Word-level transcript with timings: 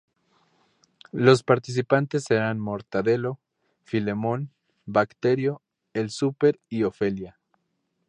Los 1.11 1.43
participantes 1.43 2.23
serán 2.23 2.59
Mortadelo, 2.59 3.39
Filemón, 3.83 4.49
Bacterio, 4.87 5.61
el 5.93 6.09
Súper 6.09 6.59
y 6.69 6.81
Ofelia. 6.85 7.37